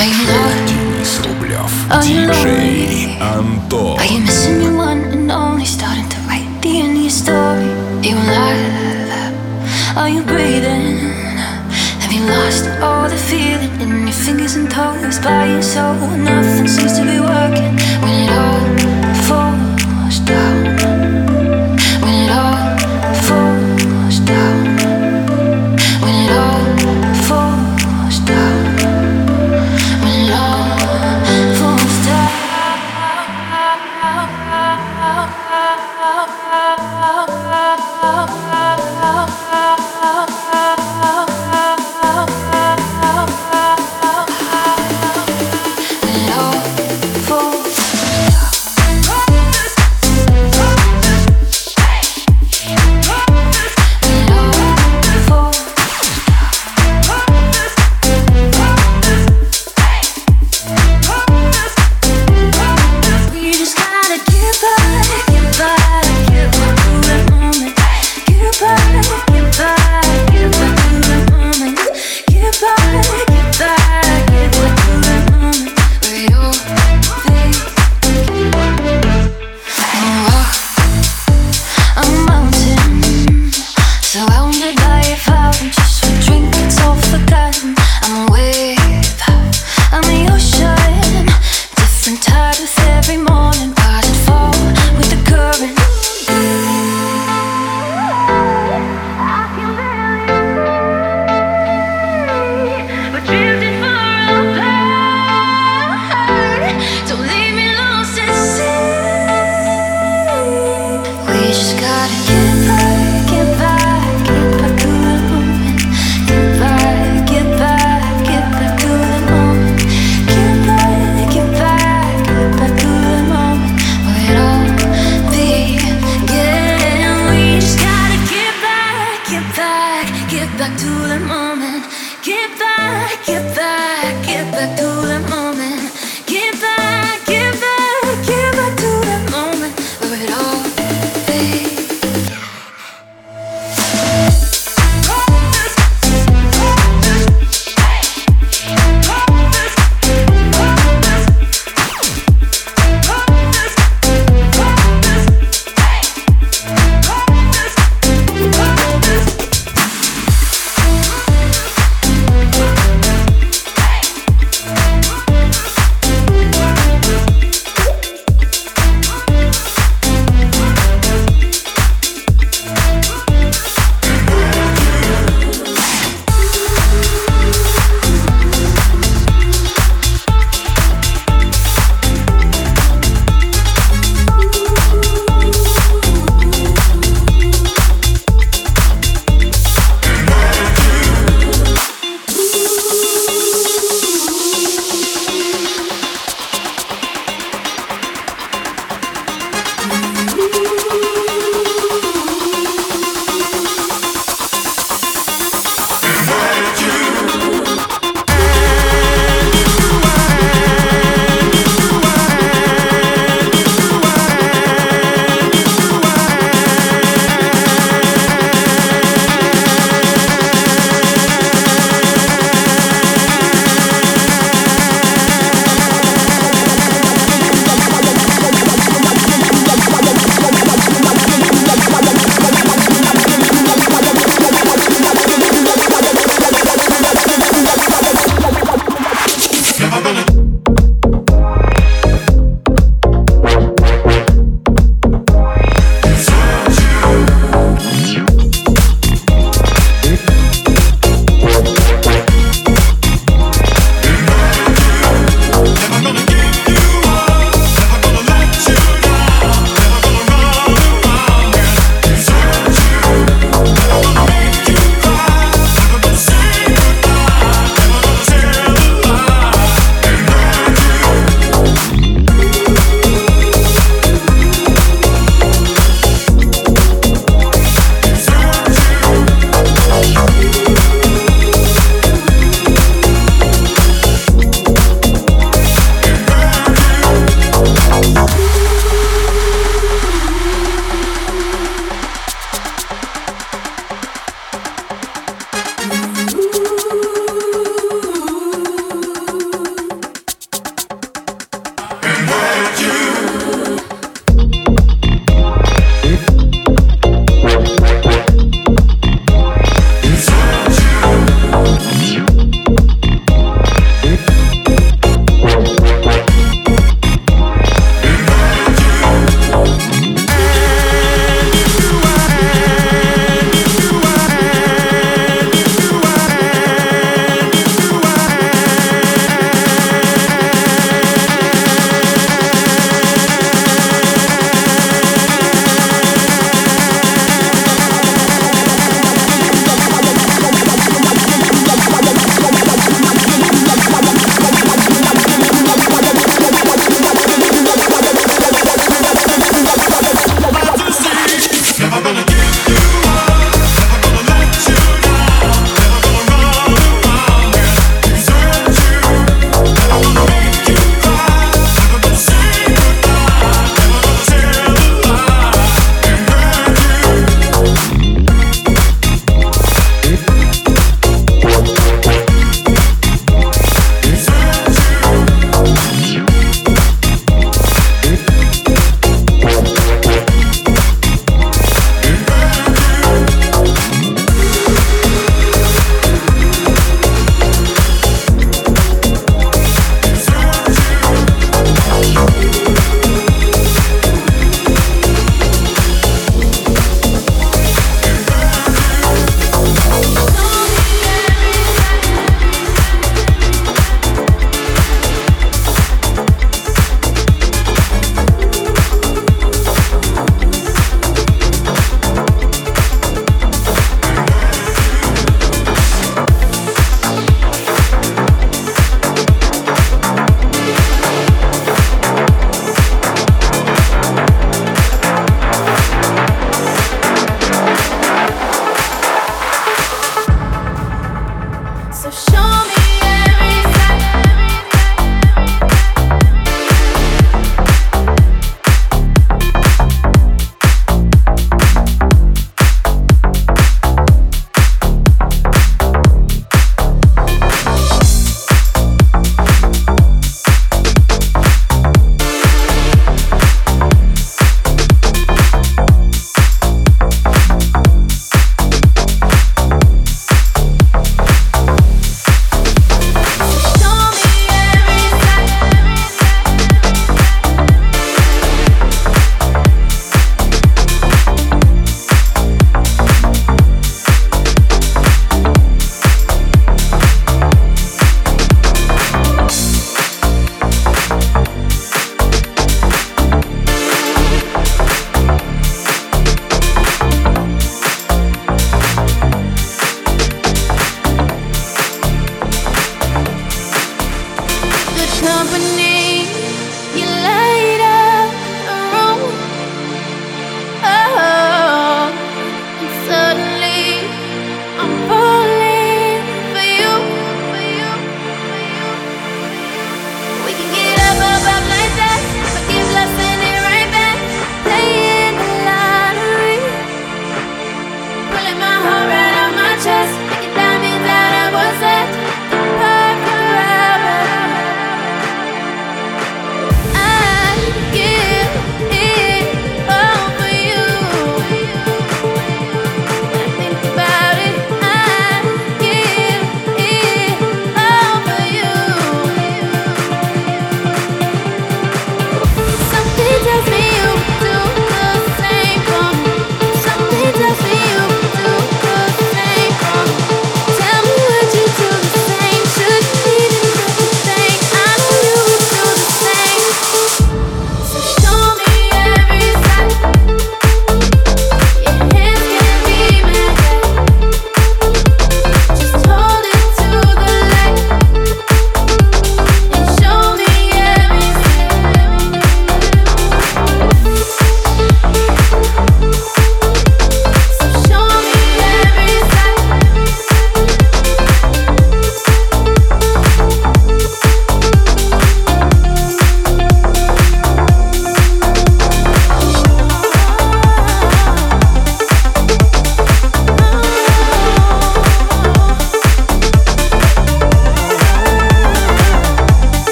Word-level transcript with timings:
Are 0.00 0.06
you 0.06 0.16
lost? 0.32 1.26
Are 1.90 2.02
you 2.06 2.26
lonely? 2.26 3.20
Are 3.20 4.06
you 4.06 4.20
missing 4.20 4.62
your 4.62 4.74
one 4.74 5.02
and 5.12 5.30
only? 5.30 5.66
Starting 5.66 6.08
to 6.08 6.16
write 6.20 6.48
the 6.62 6.80
end 6.80 6.96
of 6.96 7.02
your 7.02 7.10
story. 7.10 7.68
You 8.00 8.16
alive? 8.16 9.34
Are 9.98 10.08
you 10.08 10.22
breathing? 10.22 11.12
Have 12.00 12.12
you 12.14 12.22
lost 12.24 12.64
all 12.80 13.10
the 13.10 13.16
feeling 13.28 13.78
in 13.82 14.06
your 14.06 14.16
fingers 14.16 14.56
and 14.56 14.70
toes? 14.70 15.18
By 15.18 15.44
your 15.52 15.60
soul, 15.60 15.94
nothing 16.16 16.66
seems 16.66 16.96
to 16.98 17.04
be 17.04 17.20
working 17.20 17.76
when 18.00 18.24
it 18.24 18.30
all 18.40 18.64
falls 19.28 20.18
down. 20.20 20.59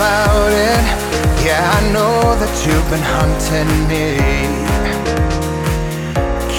about 0.00 0.50
it. 0.50 0.84
Yeah, 1.44 1.60
I 1.76 1.80
know 1.92 2.34
that 2.40 2.54
you've 2.64 2.88
been 2.88 3.04
hunting 3.18 3.70
me. 3.90 4.16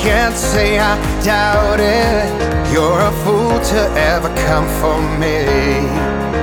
Can't 0.03 0.37
say 0.37 0.77
I 0.77 0.93
doubt 1.23 1.79
it. 1.79 2.29
You're 2.71 3.01
a 3.01 3.13
fool 3.23 3.57
to 3.71 3.79
ever 4.13 4.29
come 4.45 4.67
for 4.79 4.97
me. 5.21 6.40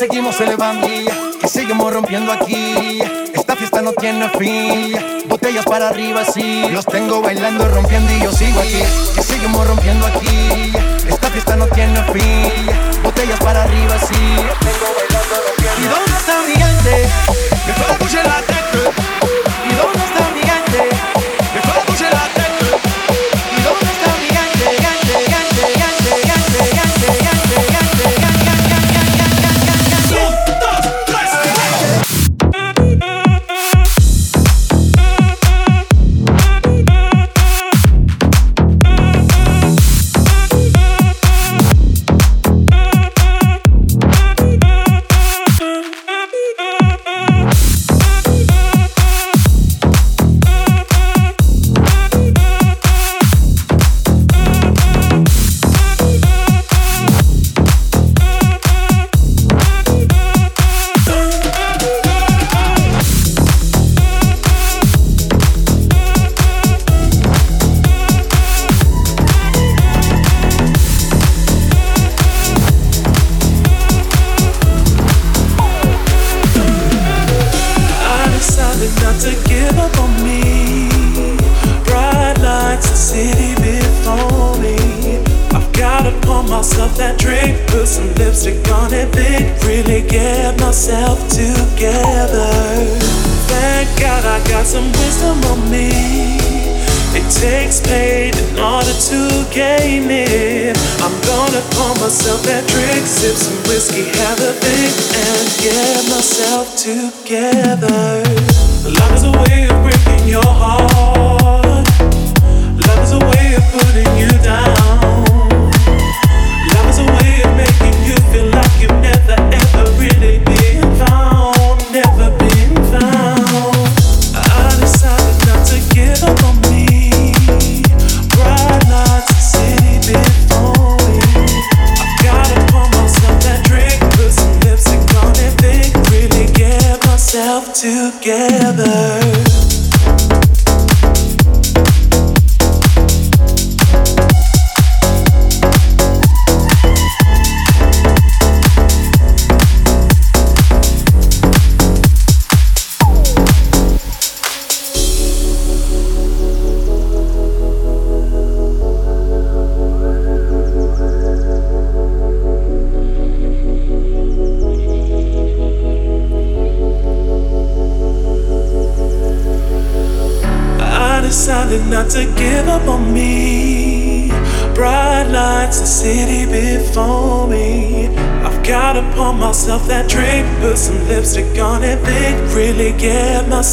seguimos 0.00 0.40
en 0.40 0.48
el 0.48 0.56
y 1.44 1.46
seguimos 1.46 1.92
rompiendo 1.92 2.32
aquí. 2.32 3.02
Esta 3.34 3.54
fiesta 3.54 3.82
no 3.82 3.92
tiene 3.92 4.30
fin, 4.30 4.96
botellas 5.28 5.66
para 5.66 5.90
arriba 5.90 6.24
sí. 6.24 6.64
Los 6.70 6.86
tengo 6.86 7.20
bailando, 7.20 7.68
rompiendo 7.68 8.10
y 8.10 8.22
yo 8.22 8.32
sigo 8.32 8.60
aquí. 8.60 8.82
Y 9.18 9.22
seguimos 9.22 9.66
rompiendo 9.66 10.06
aquí. 10.06 10.72
Esta 11.06 11.28
fiesta 11.28 11.54
no 11.54 11.66
tiene 11.66 12.02
fin, 12.14 12.66
botellas 13.02 13.38
para 13.40 13.64
arriba 13.64 13.98
sí. 13.98 14.36
Los 14.36 14.58
tengo 14.60 14.86
bailando, 14.96 15.34
rompiendo. 15.46 15.80
¿Y 15.80 15.88
dónde 15.92 16.12
está 16.18 16.40
mi 16.48 16.54
gente? 16.54 17.08
Que 17.66 17.72
toda 17.74 18.24
la 18.24 18.40
tecla. 18.40 19.19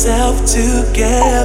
yourself 0.08 0.46
together. 0.46 1.37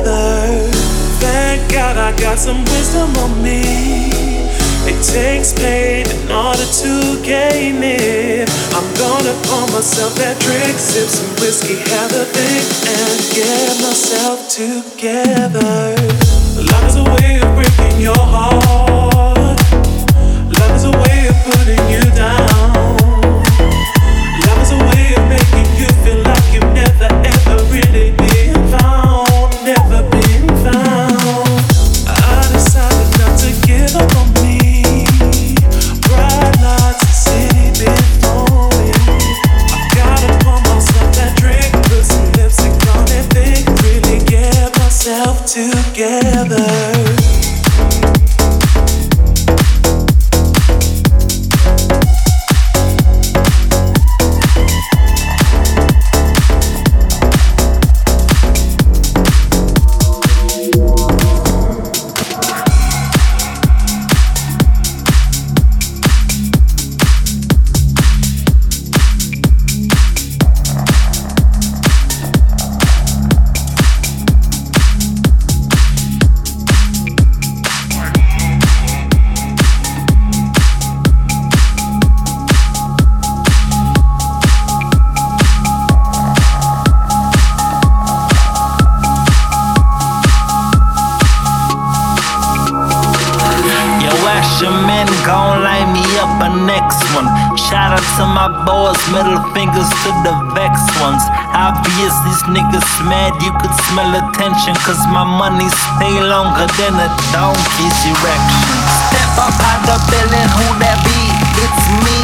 to 98.22 98.28
my 98.30 98.46
boys, 98.62 99.02
middle 99.10 99.42
fingers 99.50 99.90
to 100.06 100.10
the 100.22 100.34
vex 100.54 100.78
ones. 101.02 101.22
Obvious, 101.50 102.14
these 102.22 102.42
niggas 102.54 102.86
mad, 103.10 103.34
you 103.42 103.50
could 103.58 103.74
smell 103.90 104.14
attention. 104.14 104.78
Cause 104.86 105.02
my 105.10 105.26
money 105.26 105.66
stay 105.66 106.14
longer 106.22 106.70
than 106.78 106.94
a 107.02 107.08
donkey's 107.34 107.98
erection. 108.06 108.78
Step 109.10 109.32
up 109.42 109.58
out 109.58 109.82
the 109.90 109.98
building, 110.06 110.48
who 110.54 110.66
that 110.78 111.02
be? 111.02 111.18
It's 111.66 111.84
me. 112.06 112.18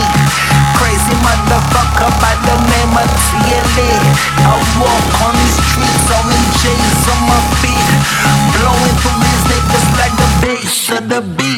Crazy 0.78 1.16
motherfucker 1.26 2.10
by 2.22 2.34
the 2.46 2.56
name 2.70 2.94
of 2.94 3.08
TLA. 3.26 3.90
I 4.46 4.54
walk 4.78 5.10
on 5.26 5.34
these 5.34 5.58
streets, 5.66 6.06
all 6.14 6.30
in 6.30 6.44
chains 6.62 7.02
on 7.10 7.20
my 7.26 7.40
feet. 7.58 7.90
Blowing 8.54 8.96
through 9.02 9.18
these 9.18 9.44
niggas 9.50 9.88
like 9.98 10.14
the 10.14 10.30
bass 10.46 10.78
of 10.94 11.02
the 11.10 11.20
beat. 11.34 11.57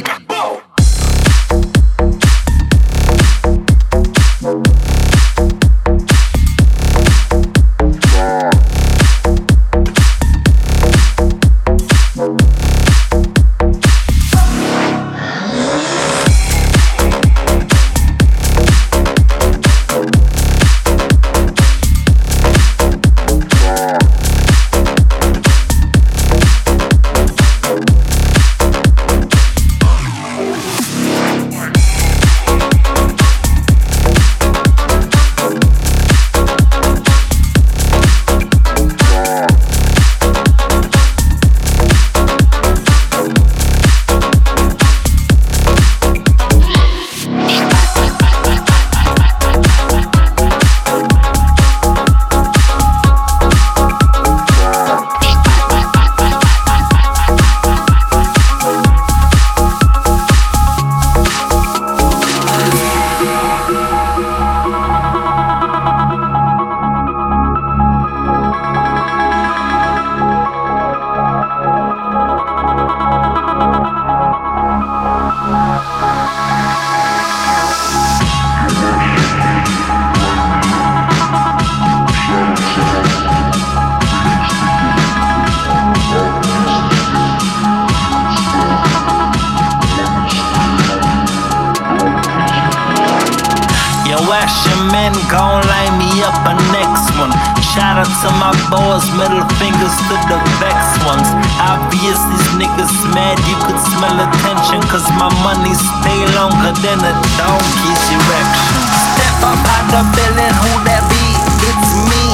Cause 104.90 105.06
my 105.14 105.30
money 105.46 105.70
stay 105.70 106.20
longer 106.34 106.74
than 106.82 106.98
a 106.98 107.14
donkey's 107.38 108.04
erection. 108.10 108.82
Step 108.90 109.38
up 109.46 109.62
out 109.62 109.86
the 109.86 110.02
building, 110.18 110.54
who 110.58 110.72
that 110.82 111.06
be? 111.06 111.26
It's 111.62 111.90
me. 112.10 112.24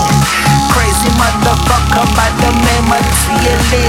Crazy 0.72 1.12
motherfucker 1.20 2.08
by 2.16 2.28
the 2.40 2.50
name 2.64 2.88
of 2.88 3.04
TLA. 3.20 3.84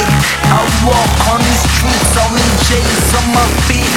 I 0.52 0.60
walk 0.84 1.16
on 1.32 1.40
these 1.48 1.64
streets, 1.64 2.12
only 2.20 2.48
J's 2.68 3.08
on 3.16 3.26
my 3.32 3.48
feet. 3.72 3.96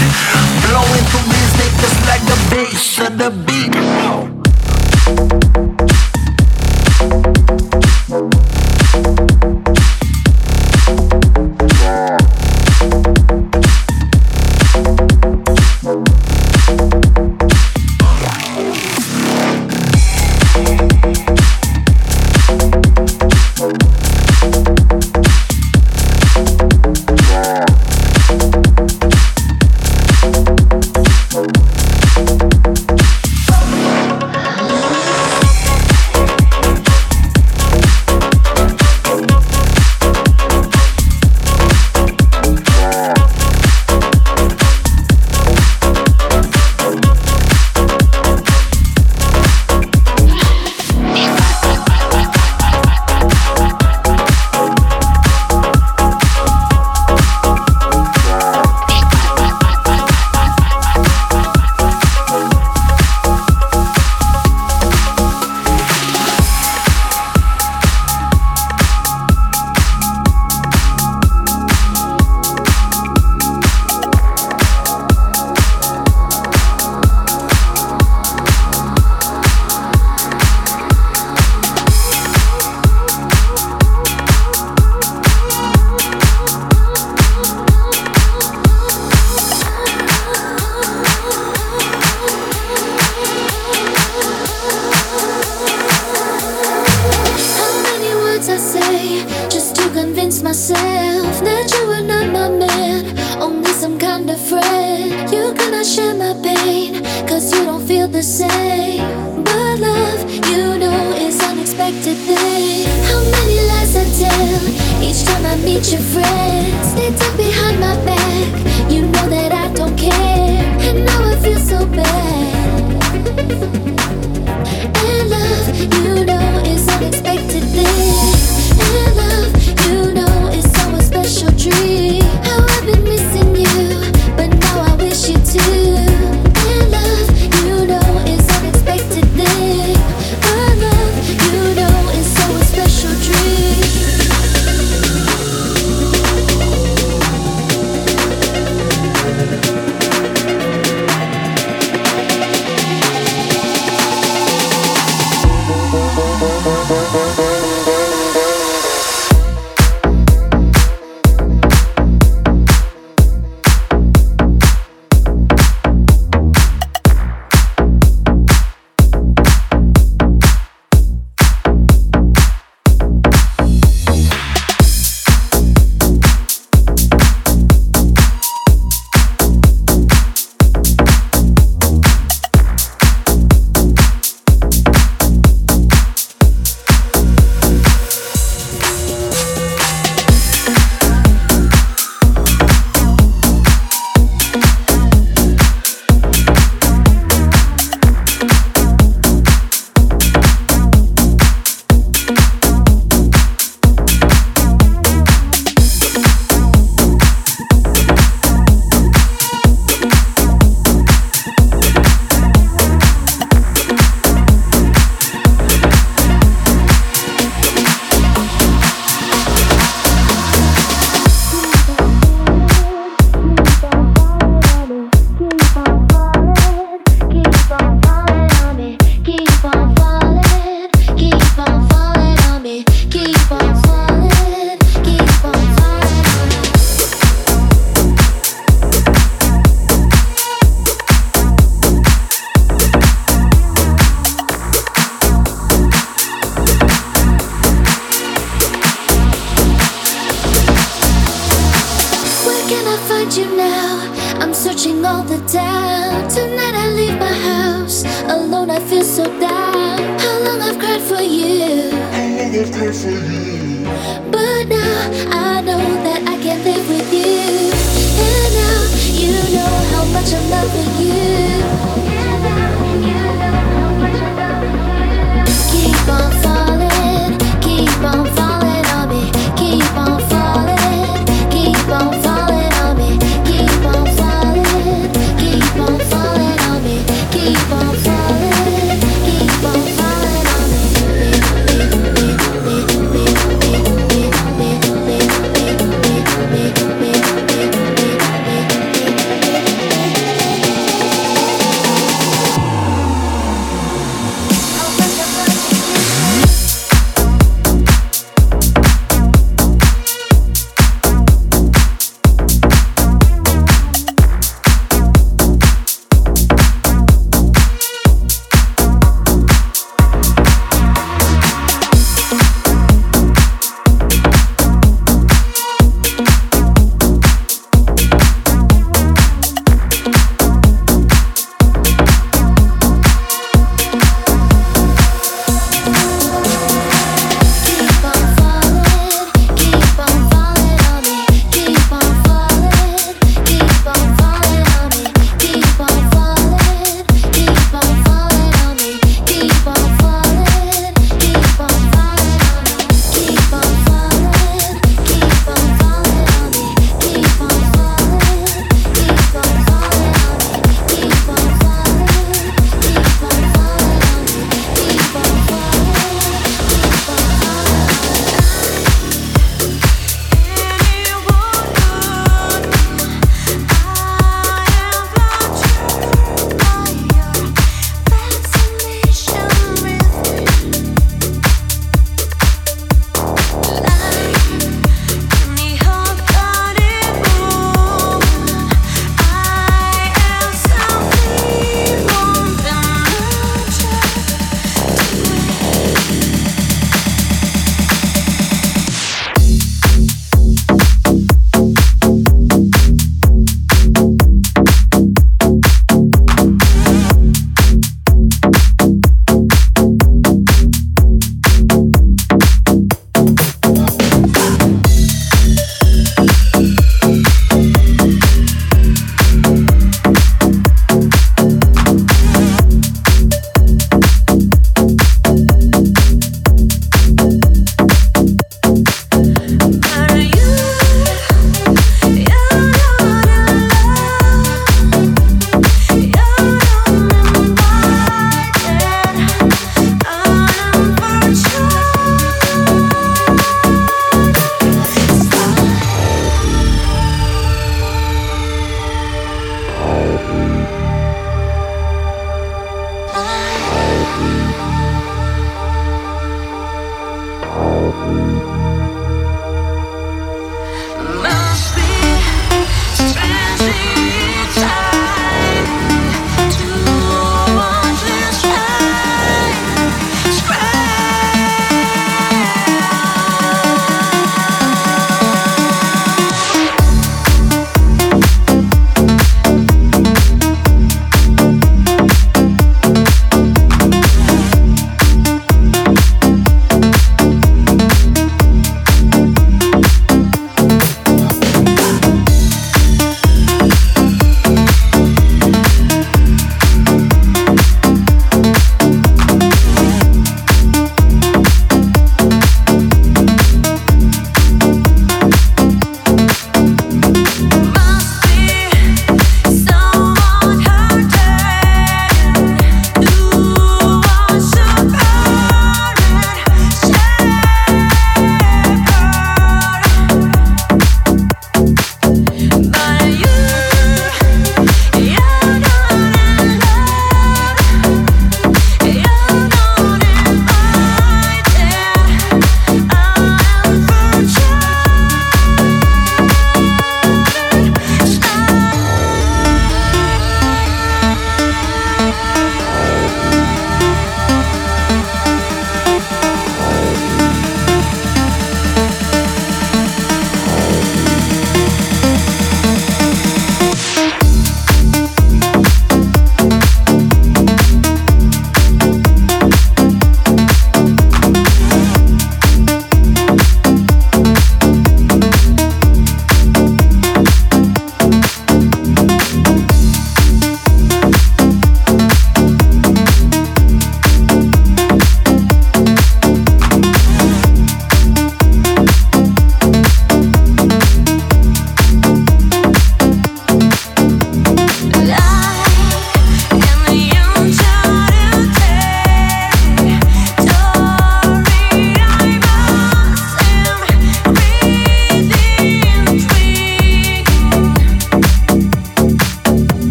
Blowing 0.63 1.05
through 1.11 1.27
these 1.35 1.53
niggas 1.59 1.97
like 2.07 2.25
the 2.31 2.39
bass 2.55 2.99
of 3.03 3.19
the 3.19 3.31
beat. 3.43 4.40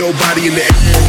Your 0.00 0.14
body 0.14 0.46
in 0.46 0.54
the 0.54 0.62
air. 0.62 0.99